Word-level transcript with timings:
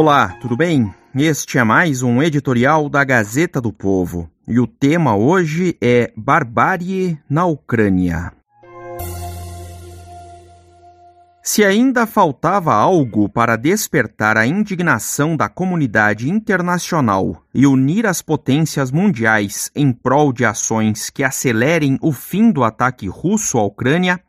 Olá, 0.00 0.28
tudo 0.40 0.56
bem? 0.56 0.94
Este 1.12 1.58
é 1.58 1.64
mais 1.64 2.04
um 2.04 2.22
editorial 2.22 2.88
da 2.88 3.02
Gazeta 3.02 3.60
do 3.60 3.72
Povo. 3.72 4.30
E 4.46 4.60
o 4.60 4.64
tema 4.64 5.16
hoje 5.16 5.76
é 5.80 6.12
Barbárie 6.16 7.18
na 7.28 7.46
Ucrânia. 7.46 8.32
Se 11.50 11.64
ainda 11.64 12.06
faltava 12.06 12.74
algo 12.74 13.26
para 13.26 13.56
despertar 13.56 14.36
a 14.36 14.46
indignação 14.46 15.34
da 15.34 15.48
comunidade 15.48 16.28
internacional 16.28 17.42
e 17.54 17.66
unir 17.66 18.06
as 18.06 18.20
potências 18.20 18.90
mundiais 18.90 19.70
em 19.74 19.90
prol 19.90 20.30
de 20.30 20.44
ações 20.44 21.08
que 21.08 21.24
acelerem 21.24 21.96
o 22.02 22.12
fim 22.12 22.50
do 22.50 22.62
ataque 22.62 23.08
russo 23.08 23.56
à 23.56 23.64
Ucrânia, 23.64 24.20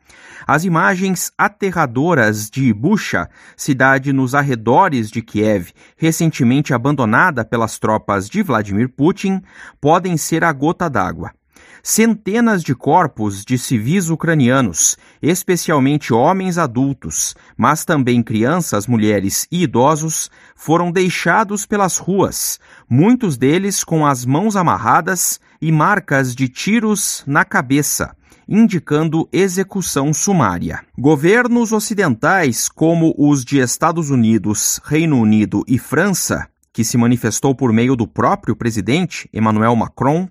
as 0.48 0.64
imagens 0.64 1.30
aterradoras 1.38 2.50
de 2.50 2.72
Bucha, 2.74 3.30
cidade 3.58 4.14
nos 4.14 4.34
arredores 4.34 5.12
de 5.12 5.22
Kiev, 5.22 5.74
recentemente 5.98 6.74
abandonada 6.74 7.44
pelas 7.44 7.78
tropas 7.78 8.30
de 8.30 8.42
Vladimir 8.42 8.88
Putin, 8.88 9.42
podem 9.82 10.16
ser 10.16 10.46
a 10.46 10.54
gota 10.54 10.90
d'água. 10.90 11.34
Centenas 11.82 12.64
de 12.64 12.76
corpos 12.76 13.46
de 13.46 13.58
civis 13.58 14.10
ucranianos, 14.10 14.98
especialmente 15.22 16.14
homens 16.14 16.58
adultos, 16.58 17.36
mas 17.58 17.86
também 17.86 18.22
crianças, 18.22 18.86
mulheres 18.86 19.48
e 19.52 19.64
idosos, 19.64 20.30
foram 20.56 20.92
deixados 20.92 21.66
pelas 21.66 21.98
ruas, 21.98 22.60
muitos 22.90 23.38
deles 23.38 23.84
com 23.84 24.06
as 24.06 24.26
mãos 24.26 24.56
amarradas 24.56 25.40
e 25.62 25.72
marcas 25.72 26.36
de 26.36 26.48
tiros 26.48 27.24
na 27.26 27.46
cabeça 27.46 28.16
indicando 28.52 29.30
execução 29.32 30.12
sumária. 30.12 30.80
Governos 30.98 31.72
ocidentais, 31.72 32.68
como 32.68 33.14
os 33.16 33.46
de 33.46 33.60
Estados 33.60 34.10
Unidos, 34.10 34.82
Reino 34.84 35.20
Unido 35.20 35.64
e 35.68 35.78
França, 35.78 36.48
que 36.74 36.84
se 36.84 36.98
manifestou 36.98 37.54
por 37.54 37.72
meio 37.72 37.96
do 37.96 38.08
próprio 38.08 38.56
presidente 38.56 39.30
Emmanuel 39.32 39.76
Macron, 39.76 40.28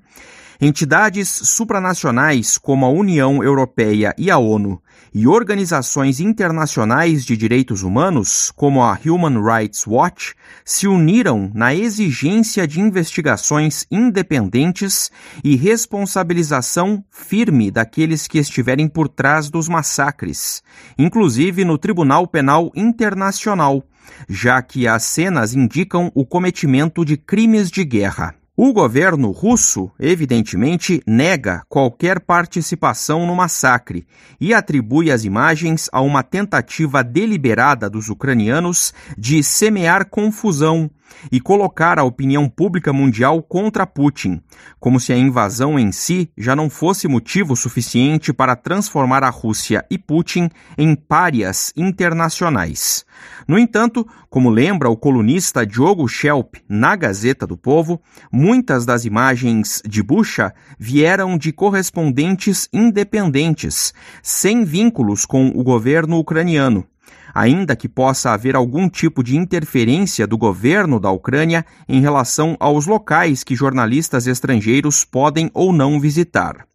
Entidades 0.60 1.28
supranacionais 1.28 2.58
como 2.58 2.84
a 2.84 2.88
União 2.88 3.44
Europeia 3.44 4.12
e 4.18 4.28
a 4.28 4.38
ONU 4.38 4.82
e 5.14 5.24
organizações 5.24 6.18
internacionais 6.18 7.24
de 7.24 7.36
direitos 7.36 7.84
humanos, 7.84 8.52
como 8.56 8.82
a 8.82 8.98
Human 9.06 9.40
Rights 9.40 9.86
Watch, 9.86 10.34
se 10.64 10.88
uniram 10.88 11.48
na 11.54 11.72
exigência 11.76 12.66
de 12.66 12.80
investigações 12.80 13.86
independentes 13.88 15.12
e 15.44 15.54
responsabilização 15.54 17.04
firme 17.08 17.70
daqueles 17.70 18.26
que 18.26 18.38
estiverem 18.38 18.88
por 18.88 19.08
trás 19.08 19.48
dos 19.48 19.68
massacres, 19.68 20.60
inclusive 20.98 21.64
no 21.64 21.78
Tribunal 21.78 22.26
Penal 22.26 22.72
Internacional, 22.74 23.84
já 24.28 24.60
que 24.60 24.88
as 24.88 25.04
cenas 25.04 25.54
indicam 25.54 26.10
o 26.16 26.26
cometimento 26.26 27.04
de 27.04 27.16
crimes 27.16 27.70
de 27.70 27.84
guerra. 27.84 28.37
O 28.60 28.72
governo 28.72 29.30
russo, 29.30 29.88
evidentemente, 30.00 31.00
nega 31.06 31.62
qualquer 31.68 32.18
participação 32.18 33.24
no 33.24 33.36
massacre 33.36 34.04
e 34.40 34.52
atribui 34.52 35.12
as 35.12 35.22
imagens 35.22 35.88
a 35.92 36.00
uma 36.00 36.24
tentativa 36.24 37.04
deliberada 37.04 37.88
dos 37.88 38.08
ucranianos 38.08 38.92
de 39.16 39.44
semear 39.44 40.10
confusão 40.10 40.90
e 41.30 41.40
colocar 41.40 41.98
a 41.98 42.04
opinião 42.04 42.48
pública 42.48 42.92
mundial 42.92 43.42
contra 43.42 43.86
Putin, 43.86 44.40
como 44.78 45.00
se 45.00 45.12
a 45.12 45.16
invasão 45.16 45.78
em 45.78 45.92
si 45.92 46.30
já 46.36 46.54
não 46.54 46.70
fosse 46.70 47.08
motivo 47.08 47.56
suficiente 47.56 48.32
para 48.32 48.56
transformar 48.56 49.24
a 49.24 49.30
Rússia 49.30 49.84
e 49.90 49.98
Putin 49.98 50.48
em 50.76 50.94
párias 50.94 51.72
internacionais. 51.76 53.04
No 53.46 53.58
entanto, 53.58 54.06
como 54.30 54.50
lembra 54.50 54.90
o 54.90 54.96
colunista 54.96 55.66
Diogo 55.66 56.06
Schelp 56.06 56.56
na 56.68 56.94
Gazeta 56.94 57.46
do 57.46 57.56
Povo, 57.56 58.00
muitas 58.30 58.84
das 58.84 59.04
imagens 59.04 59.82
de 59.86 60.02
Bucha 60.02 60.52
vieram 60.78 61.36
de 61.38 61.52
correspondentes 61.52 62.68
independentes, 62.72 63.92
sem 64.22 64.64
vínculos 64.64 65.24
com 65.24 65.48
o 65.48 65.62
governo 65.62 66.18
ucraniano 66.18 66.86
ainda 67.34 67.76
que 67.76 67.88
possa 67.88 68.32
haver 68.32 68.56
algum 68.56 68.88
tipo 68.88 69.22
de 69.22 69.36
interferência 69.36 70.26
do 70.26 70.36
governo 70.36 70.98
da 70.98 71.10
Ucrânia 71.10 71.64
em 71.88 72.00
relação 72.00 72.56
aos 72.58 72.86
locais 72.86 73.44
que 73.44 73.54
jornalistas 73.54 74.26
estrangeiros 74.26 75.04
podem 75.04 75.50
ou 75.54 75.72
não 75.72 76.00
visitar. 76.00 76.66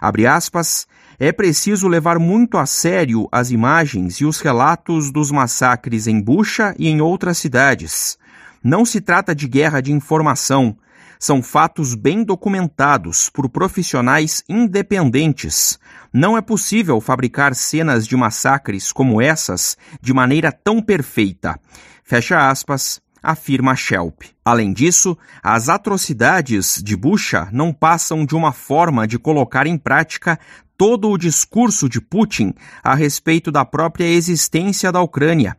Abre 0.00 0.26
aspas, 0.26 0.86
é 1.18 1.32
preciso 1.32 1.88
levar 1.88 2.18
muito 2.18 2.58
a 2.58 2.66
sério 2.66 3.28
as 3.32 3.50
imagens 3.50 4.16
e 4.16 4.24
os 4.24 4.40
relatos 4.40 5.10
dos 5.10 5.30
massacres 5.30 6.06
em 6.06 6.20
Bucha 6.20 6.74
e 6.78 6.88
em 6.88 7.00
outras 7.00 7.38
cidades. 7.38 8.18
Não 8.62 8.84
se 8.84 9.00
trata 9.00 9.34
de 9.34 9.48
guerra 9.48 9.80
de 9.80 9.92
informação, 9.92 10.76
são 11.18 11.42
fatos 11.42 11.94
bem 11.94 12.22
documentados 12.24 13.28
por 13.28 13.48
profissionais 13.48 14.42
independentes. 14.48 15.78
Não 16.12 16.36
é 16.36 16.40
possível 16.40 17.00
fabricar 17.00 17.54
cenas 17.54 18.06
de 18.06 18.16
massacres 18.16 18.92
como 18.92 19.20
essas 19.20 19.76
de 20.00 20.12
maneira 20.12 20.50
tão 20.52 20.80
perfeita. 20.80 21.58
Fecha 22.04 22.48
aspas, 22.48 23.00
afirma 23.22 23.74
Shelp. 23.74 24.22
Além 24.44 24.72
disso, 24.72 25.16
as 25.42 25.68
atrocidades 25.68 26.80
de 26.82 26.96
Bucha 26.96 27.48
não 27.52 27.72
passam 27.72 28.24
de 28.24 28.34
uma 28.34 28.52
forma 28.52 29.06
de 29.06 29.18
colocar 29.18 29.66
em 29.66 29.76
prática 29.76 30.38
todo 30.76 31.10
o 31.10 31.18
discurso 31.18 31.88
de 31.88 32.00
Putin 32.00 32.54
a 32.82 32.94
respeito 32.94 33.50
da 33.50 33.64
própria 33.64 34.04
existência 34.04 34.92
da 34.92 35.00
Ucrânia 35.00 35.56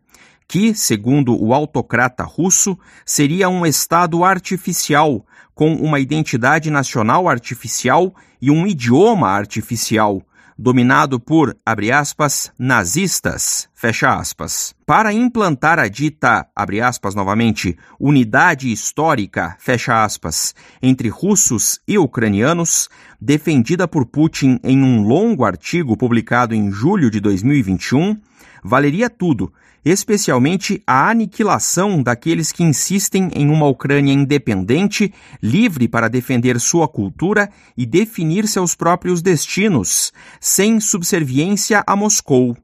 que, 0.47 0.73
segundo 0.73 1.35
o 1.37 1.53
autocrata 1.53 2.23
russo, 2.23 2.77
seria 3.05 3.49
um 3.49 3.65
Estado 3.65 4.23
artificial, 4.23 5.25
com 5.57 5.73
uma 5.73 5.99
identidade 5.99 6.69
nacional 6.69 7.27
artificial 7.27 8.13
e 8.39 8.51
um 8.51 8.67
idioma 8.67 9.27
artificial, 9.27 10.21
dominado 10.55 11.19
por, 11.19 11.57
aspas, 11.91 12.51
nazistas, 12.59 13.67
fecha 13.77 14.09
aspas. 14.15 14.73
Para 14.87 15.13
implantar 15.13 15.77
a 15.77 15.87
dita, 15.87 16.47
abre 16.55 16.81
aspas 16.81 17.13
novamente, 17.13 17.77
unidade 17.99 18.71
histórica, 18.71 19.55
fecha 19.59 20.03
aspas, 20.03 20.55
entre 20.81 21.09
russos 21.09 21.79
e 21.87 21.95
ucranianos, 21.95 22.89
defendida 23.21 23.87
por 23.87 24.07
Putin 24.07 24.59
em 24.63 24.81
um 24.81 25.03
longo 25.03 25.45
artigo 25.45 25.95
publicado 25.95 26.55
em 26.55 26.71
julho 26.71 27.11
de 27.11 27.19
2021, 27.19 28.19
valeria 28.63 29.11
tudo, 29.11 29.53
especialmente 29.85 30.81
a 30.87 31.11
aniquilação 31.11 32.01
daqueles 32.01 32.51
que 32.51 32.63
insistem 32.63 33.29
em 33.35 33.47
uma 33.47 33.67
Ucrânia 33.67 34.11
independente, 34.11 35.13
livre 35.39 35.87
para 35.87 36.07
defender 36.07 36.59
sua 36.59 36.87
cultura 36.87 37.47
e 37.77 37.85
definir 37.85 38.47
seus 38.47 38.73
próprios 38.73 39.21
destinos, 39.21 40.11
sem 40.41 40.79
subserviência 40.79 41.83
a 41.85 41.95
Moscou 41.95 42.57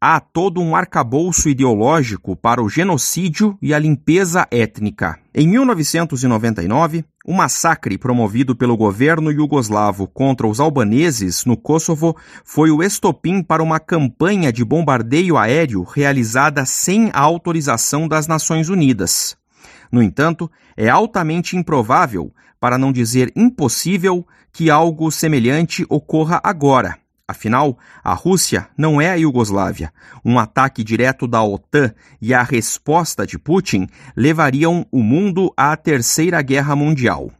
há 0.00 0.18
todo 0.18 0.62
um 0.62 0.74
arcabouço 0.74 1.46
ideológico 1.46 2.34
para 2.34 2.62
o 2.62 2.70
genocídio 2.70 3.58
e 3.60 3.74
a 3.74 3.78
limpeza 3.78 4.48
étnica. 4.50 5.18
Em 5.34 5.46
1999, 5.46 7.04
o 7.26 7.34
massacre 7.34 7.98
promovido 7.98 8.56
pelo 8.56 8.78
governo 8.78 9.30
iugoslavo 9.30 10.08
contra 10.08 10.46
os 10.46 10.58
albaneses 10.58 11.44
no 11.44 11.54
Kosovo 11.54 12.16
foi 12.42 12.70
o 12.70 12.82
estopim 12.82 13.42
para 13.42 13.62
uma 13.62 13.78
campanha 13.78 14.50
de 14.50 14.64
bombardeio 14.64 15.36
aéreo 15.36 15.82
realizada 15.82 16.64
sem 16.64 17.10
a 17.12 17.20
autorização 17.20 18.08
das 18.08 18.26
Nações 18.26 18.70
Unidas. 18.70 19.36
No 19.92 20.02
entanto, 20.02 20.50
é 20.76 20.88
altamente 20.88 21.58
improvável, 21.58 22.32
para 22.58 22.78
não 22.78 22.90
dizer 22.90 23.30
impossível, 23.36 24.26
que 24.50 24.70
algo 24.70 25.10
semelhante 25.10 25.84
ocorra 25.90 26.40
agora 26.42 26.98
Afinal, 27.30 27.78
a 28.02 28.12
Rússia 28.12 28.66
não 28.76 29.00
é 29.00 29.08
a 29.08 29.14
Iugoslávia. 29.14 29.92
Um 30.24 30.36
ataque 30.36 30.82
direto 30.82 31.28
da 31.28 31.40
OTAN 31.40 31.94
e 32.20 32.34
a 32.34 32.42
resposta 32.42 33.24
de 33.24 33.38
Putin 33.38 33.86
levariam 34.16 34.84
o 34.90 35.00
mundo 35.00 35.52
à 35.56 35.76
Terceira 35.76 36.42
Guerra 36.42 36.74
Mundial. 36.74 37.30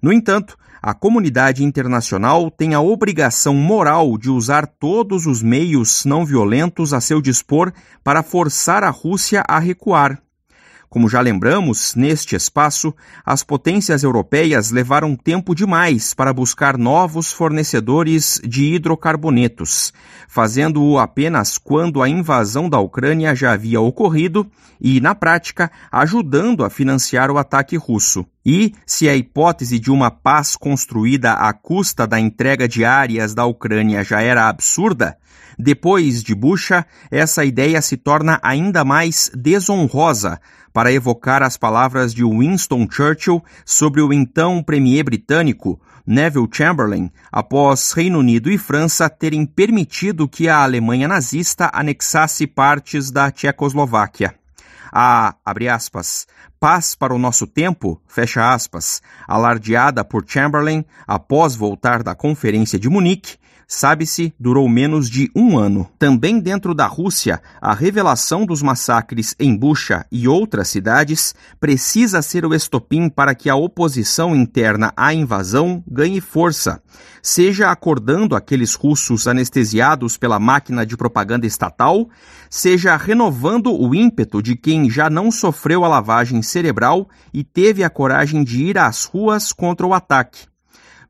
No 0.00 0.12
entanto, 0.12 0.56
a 0.80 0.94
comunidade 0.94 1.64
internacional 1.64 2.52
tem 2.52 2.72
a 2.72 2.80
obrigação 2.80 3.52
moral 3.56 4.16
de 4.16 4.30
usar 4.30 4.64
todos 4.64 5.26
os 5.26 5.42
meios 5.42 6.04
não 6.04 6.24
violentos 6.24 6.94
a 6.94 7.00
seu 7.00 7.20
dispor 7.20 7.72
para 8.04 8.22
forçar 8.22 8.84
a 8.84 8.90
Rússia 8.90 9.42
a 9.48 9.58
recuar. 9.58 10.22
Como 10.92 11.08
já 11.08 11.22
lembramos, 11.22 11.94
neste 11.94 12.36
espaço, 12.36 12.94
as 13.24 13.42
potências 13.42 14.02
europeias 14.02 14.70
levaram 14.70 15.16
tempo 15.16 15.54
demais 15.54 16.12
para 16.12 16.34
buscar 16.34 16.76
novos 16.76 17.32
fornecedores 17.32 18.38
de 18.44 18.74
hidrocarbonetos, 18.74 19.90
fazendo-o 20.28 20.98
apenas 20.98 21.56
quando 21.56 22.02
a 22.02 22.10
invasão 22.10 22.68
da 22.68 22.78
Ucrânia 22.78 23.34
já 23.34 23.52
havia 23.54 23.80
ocorrido 23.80 24.46
e, 24.78 25.00
na 25.00 25.14
prática, 25.14 25.70
ajudando 25.90 26.62
a 26.62 26.68
financiar 26.68 27.30
o 27.30 27.38
ataque 27.38 27.74
russo. 27.74 28.26
E, 28.44 28.74
se 28.84 29.08
a 29.08 29.16
hipótese 29.16 29.78
de 29.78 29.90
uma 29.90 30.10
paz 30.10 30.56
construída 30.56 31.32
à 31.32 31.54
custa 31.54 32.06
da 32.06 32.20
entrega 32.20 32.68
de 32.68 32.84
áreas 32.84 33.32
da 33.32 33.46
Ucrânia 33.46 34.04
já 34.04 34.20
era 34.20 34.46
absurda, 34.46 35.16
depois 35.58 36.22
de 36.22 36.34
Bucha, 36.34 36.84
essa 37.10 37.44
ideia 37.44 37.80
se 37.80 37.96
torna 37.96 38.38
ainda 38.42 38.84
mais 38.84 39.30
desonrosa 39.34 40.40
para 40.72 40.92
evocar 40.92 41.42
as 41.42 41.56
palavras 41.56 42.14
de 42.14 42.24
Winston 42.24 42.86
Churchill 42.90 43.42
sobre 43.64 44.00
o 44.00 44.12
então 44.12 44.62
premier 44.62 45.04
britânico 45.04 45.80
Neville 46.06 46.48
Chamberlain, 46.50 47.10
após 47.30 47.92
Reino 47.92 48.18
Unido 48.18 48.50
e 48.50 48.58
França 48.58 49.08
terem 49.08 49.46
permitido 49.46 50.28
que 50.28 50.48
a 50.48 50.62
Alemanha 50.62 51.06
nazista 51.06 51.70
anexasse 51.72 52.46
partes 52.46 53.10
da 53.10 53.30
Tchecoslováquia. 53.30 54.34
A, 54.92 55.34
abre 55.44 55.68
aspas, 55.68 56.26
paz 56.60 56.94
para 56.94 57.14
o 57.14 57.18
nosso 57.18 57.46
tempo, 57.46 58.00
fecha 58.06 58.52
aspas, 58.52 59.00
alardeada 59.26 60.04
por 60.04 60.24
Chamberlain 60.26 60.84
após 61.06 61.54
voltar 61.54 62.02
da 62.02 62.14
Conferência 62.14 62.78
de 62.78 62.88
Munique, 62.88 63.36
sabe-se, 63.74 64.34
durou 64.38 64.68
menos 64.68 65.08
de 65.08 65.30
um 65.34 65.58
ano. 65.58 65.88
Também 65.98 66.38
dentro 66.38 66.74
da 66.74 66.86
Rússia, 66.86 67.40
a 67.58 67.72
revelação 67.72 68.44
dos 68.44 68.60
massacres 68.60 69.34
em 69.40 69.56
Bucha 69.56 70.04
e 70.12 70.28
outras 70.28 70.68
cidades 70.68 71.34
precisa 71.58 72.20
ser 72.20 72.44
o 72.44 72.54
estopim 72.54 73.08
para 73.08 73.34
que 73.34 73.48
a 73.48 73.56
oposição 73.56 74.36
interna 74.36 74.92
à 74.94 75.14
invasão 75.14 75.82
ganhe 75.90 76.20
força, 76.20 76.82
seja 77.22 77.70
acordando 77.70 78.36
aqueles 78.36 78.74
russos 78.74 79.26
anestesiados 79.26 80.18
pela 80.18 80.38
máquina 80.38 80.84
de 80.84 80.94
propaganda 80.94 81.46
estatal, 81.46 82.10
seja 82.50 82.94
renovando 82.94 83.72
o 83.72 83.94
ímpeto 83.94 84.42
de 84.42 84.54
quem 84.54 84.90
já 84.90 85.08
não 85.08 85.30
sofreu 85.30 85.82
a 85.82 85.88
lavagem 85.88 86.42
cerebral 86.42 87.08
e 87.32 87.42
teve 87.42 87.82
a 87.82 87.88
coragem 87.88 88.44
de 88.44 88.64
ir 88.64 88.76
às 88.76 89.06
ruas 89.06 89.50
contra 89.50 89.86
o 89.86 89.94
ataque. 89.94 90.51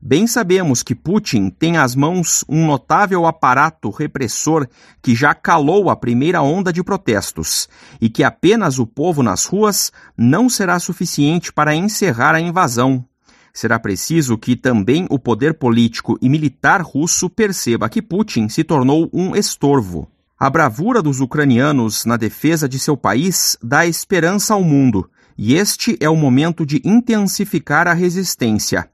Bem 0.05 0.27
sabemos 0.27 0.83
que 0.83 0.93
Putin 0.93 1.49
tem 1.49 1.77
às 1.77 1.95
mãos 1.95 2.43
um 2.49 2.65
notável 2.65 3.25
aparato 3.25 3.89
repressor 3.89 4.67
que 5.01 5.15
já 5.15 5.33
calou 5.33 5.89
a 5.89 5.95
primeira 5.95 6.41
onda 6.41 6.73
de 6.73 6.83
protestos 6.83 7.69
e 8.01 8.09
que 8.09 8.21
apenas 8.21 8.79
o 8.79 8.85
povo 8.85 9.23
nas 9.23 9.45
ruas 9.45 9.93
não 10.17 10.49
será 10.49 10.77
suficiente 10.77 11.53
para 11.53 11.73
encerrar 11.73 12.35
a 12.35 12.41
invasão. 12.41 13.05
Será 13.53 13.79
preciso 13.79 14.37
que 14.37 14.57
também 14.57 15.07
o 15.09 15.17
poder 15.17 15.53
político 15.53 16.17
e 16.21 16.27
militar 16.27 16.81
russo 16.81 17.29
perceba 17.29 17.87
que 17.87 18.01
Putin 18.01 18.49
se 18.49 18.61
tornou 18.61 19.09
um 19.13 19.33
estorvo. 19.33 20.09
A 20.37 20.49
bravura 20.49 21.01
dos 21.01 21.21
ucranianos 21.21 22.03
na 22.03 22.17
defesa 22.17 22.67
de 22.67 22.77
seu 22.77 22.97
país 22.97 23.57
dá 23.63 23.85
esperança 23.85 24.53
ao 24.53 24.65
mundo, 24.65 25.09
e 25.37 25.53
este 25.53 25.97
é 26.01 26.09
o 26.09 26.17
momento 26.17 26.65
de 26.65 26.81
intensificar 26.83 27.87
a 27.87 27.93
resistência. 27.93 28.89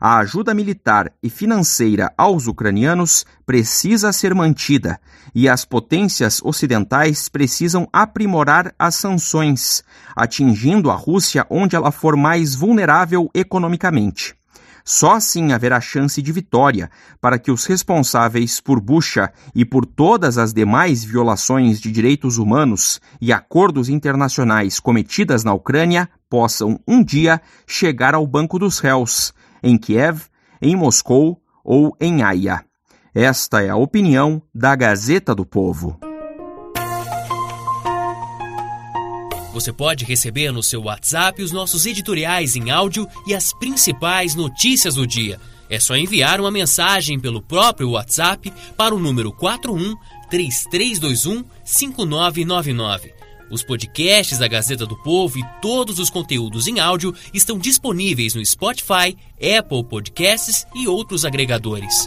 A 0.00 0.18
ajuda 0.18 0.54
militar 0.54 1.12
e 1.22 1.30
financeira 1.30 2.12
aos 2.16 2.46
ucranianos 2.46 3.24
precisa 3.46 4.12
ser 4.12 4.34
mantida 4.34 5.00
e 5.34 5.48
as 5.48 5.64
potências 5.64 6.40
ocidentais 6.42 7.28
precisam 7.28 7.88
aprimorar 7.92 8.74
as 8.78 8.96
sanções, 8.96 9.82
atingindo 10.14 10.90
a 10.90 10.94
Rússia 10.94 11.46
onde 11.48 11.76
ela 11.76 11.90
for 11.90 12.16
mais 12.16 12.54
vulnerável 12.54 13.30
economicamente. 13.34 14.34
Só 14.86 15.12
assim 15.12 15.52
haverá 15.52 15.80
chance 15.80 16.20
de 16.20 16.30
vitória 16.30 16.90
para 17.18 17.38
que 17.38 17.50
os 17.50 17.64
responsáveis 17.64 18.60
por 18.60 18.78
Bucha 18.78 19.32
e 19.54 19.64
por 19.64 19.86
todas 19.86 20.36
as 20.36 20.52
demais 20.52 21.02
violações 21.02 21.80
de 21.80 21.90
direitos 21.90 22.36
humanos 22.36 23.00
e 23.18 23.32
acordos 23.32 23.88
internacionais 23.88 24.78
cometidas 24.78 25.42
na 25.42 25.54
Ucrânia 25.54 26.06
possam 26.28 26.78
um 26.86 27.02
dia 27.02 27.40
chegar 27.66 28.14
ao 28.14 28.26
banco 28.26 28.58
dos 28.58 28.78
réus 28.78 29.32
em 29.64 29.78
Kiev, 29.78 30.26
em 30.60 30.76
Moscou 30.76 31.40
ou 31.64 31.96
em 32.00 32.22
Haia. 32.22 32.64
Esta 33.14 33.62
é 33.62 33.70
a 33.70 33.76
opinião 33.76 34.42
da 34.54 34.76
Gazeta 34.76 35.34
do 35.34 35.46
Povo. 35.46 35.98
Você 39.52 39.72
pode 39.72 40.04
receber 40.04 40.50
no 40.50 40.64
seu 40.64 40.82
WhatsApp 40.82 41.40
os 41.40 41.52
nossos 41.52 41.86
editoriais 41.86 42.56
em 42.56 42.70
áudio 42.70 43.06
e 43.26 43.34
as 43.34 43.52
principais 43.52 44.34
notícias 44.34 44.96
do 44.96 45.06
dia. 45.06 45.40
É 45.70 45.80
só 45.80 45.96
enviar 45.96 46.40
uma 46.40 46.50
mensagem 46.50 47.18
pelo 47.18 47.40
próprio 47.40 47.90
WhatsApp 47.90 48.52
para 48.76 48.94
o 48.94 48.98
número 48.98 49.32
41 49.32 49.94
3321 50.28 51.44
5999. 51.64 53.23
Os 53.50 53.62
podcasts 53.62 54.38
da 54.38 54.48
Gazeta 54.48 54.86
do 54.86 54.96
Povo 55.02 55.38
e 55.38 55.44
todos 55.60 55.98
os 55.98 56.10
conteúdos 56.10 56.66
em 56.66 56.80
áudio 56.80 57.14
estão 57.32 57.58
disponíveis 57.58 58.34
no 58.34 58.44
Spotify, 58.44 59.16
Apple 59.36 59.84
Podcasts 59.84 60.66
e 60.74 60.88
outros 60.88 61.24
agregadores. 61.24 62.06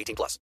18 0.01 0.15
plus. 0.15 0.39